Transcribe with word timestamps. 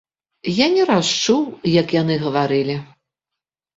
Я 0.59 0.67
не 0.75 0.83
раз 0.91 1.11
чуў, 1.25 1.43
як 1.81 1.87
яны 2.01 2.15
гаварылі. 2.27 2.75